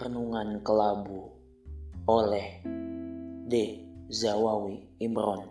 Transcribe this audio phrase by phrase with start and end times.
[0.00, 1.28] Renungan Kelabu
[2.08, 2.64] oleh
[3.44, 3.84] D.
[4.08, 5.44] Zawawi Imron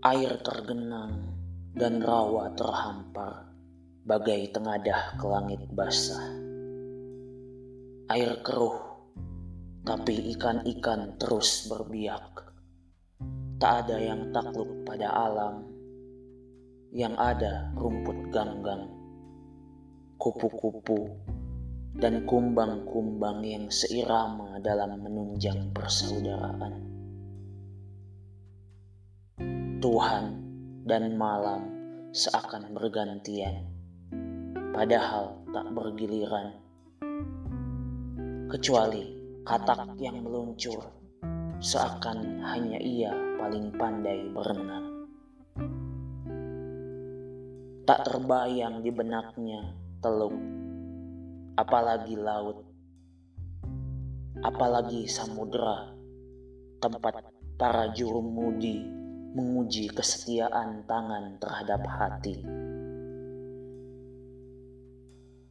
[0.00, 1.28] Air tergenang
[1.76, 3.52] dan rawa terhampar
[4.08, 6.24] bagai tengadah ke langit basah.
[8.08, 8.80] Air keruh,
[9.84, 12.48] tapi ikan-ikan terus berbiak.
[13.60, 15.68] Tak ada yang takluk pada alam,
[16.96, 19.03] yang ada rumput ganggang
[20.24, 21.12] kupu-kupu,
[22.00, 26.80] dan kumbang-kumbang yang seirama dalam menunjang persaudaraan.
[29.84, 30.24] Tuhan
[30.88, 31.68] dan malam
[32.16, 33.68] seakan bergantian,
[34.72, 36.56] padahal tak bergiliran.
[38.48, 39.04] Kecuali
[39.44, 40.88] katak yang meluncur,
[41.60, 44.88] seakan hanya ia paling pandai berenang.
[47.84, 50.36] Tak terbayang di benaknya teluk,
[51.56, 52.60] apalagi laut,
[54.44, 55.96] apalagi samudera,
[56.76, 57.24] tempat
[57.56, 58.84] para juru mudi
[59.32, 62.36] menguji kesetiaan tangan terhadap hati.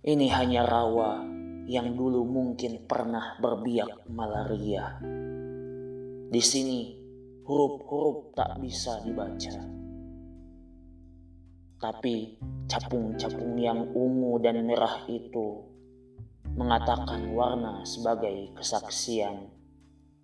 [0.05, 1.25] Ini hanya rawa
[1.65, 5.01] yang dulu mungkin pernah berbiak malaria.
[6.29, 6.93] Di sini
[7.41, 9.82] huruf-huruf tak bisa dibaca
[11.83, 12.39] tapi
[12.71, 15.67] capung-capung yang ungu dan merah itu
[16.55, 19.51] mengatakan warna sebagai kesaksian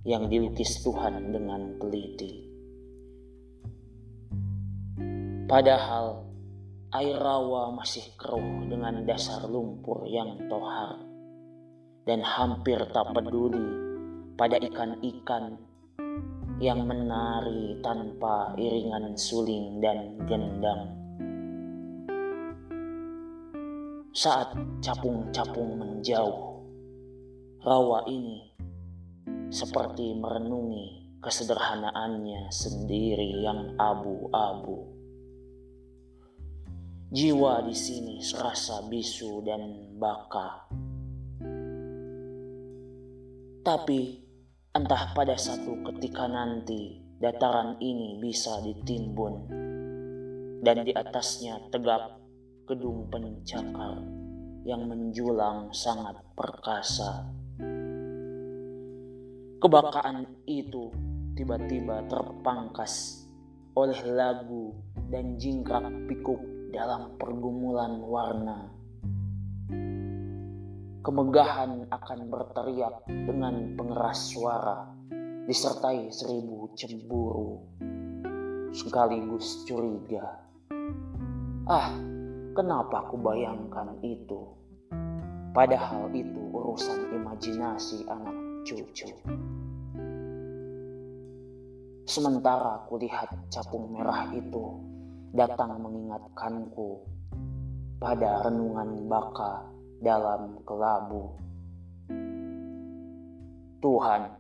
[0.08, 2.48] yang dilukis Tuhan dengan teliti.
[5.52, 6.24] Padahal
[6.96, 10.96] air rawa masih keruh dengan dasar lumpur yang tohar
[12.08, 13.68] dan hampir tak peduli
[14.40, 15.60] pada ikan-ikan
[16.64, 21.09] yang menari tanpa iringan suling dan gendang.
[24.20, 24.52] Saat
[24.84, 26.60] capung-capung menjauh,
[27.64, 28.52] rawa ini
[29.48, 34.92] seperti merenungi kesederhanaannya sendiri yang abu-abu.
[37.16, 40.68] Jiwa di sini serasa bisu dan baka.
[43.64, 44.02] Tapi
[44.76, 49.48] entah pada satu ketika nanti dataran ini bisa ditimbun
[50.60, 52.20] dan di atasnya tegak
[52.70, 53.98] gedung pencakar
[54.62, 57.26] yang menjulang sangat perkasa.
[59.58, 60.94] Kebakaan itu
[61.34, 63.26] tiba-tiba terpangkas
[63.74, 64.78] oleh lagu
[65.10, 66.38] dan jingkrak pikuk
[66.70, 68.70] dalam pergumulan warna.
[71.02, 74.94] Kemegahan akan berteriak dengan pengeras suara
[75.50, 77.66] disertai seribu cemburu
[78.70, 80.46] sekaligus curiga.
[81.66, 81.98] Ah,
[82.60, 84.52] Kenapa aku bayangkan itu?
[85.56, 88.36] Padahal itu urusan imajinasi anak
[88.68, 89.08] cucu.
[92.04, 94.76] Sementara kulihat capung merah itu
[95.32, 97.00] datang mengingatkanku
[97.96, 99.64] pada renungan baka
[100.04, 101.32] dalam kelabu.
[103.80, 104.36] Tuhan,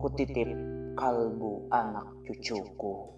[0.00, 0.56] kutitip
[0.96, 3.12] kalbu anak cucuku.